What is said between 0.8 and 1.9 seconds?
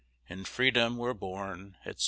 we're born,